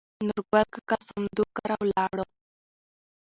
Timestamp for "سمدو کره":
1.07-1.75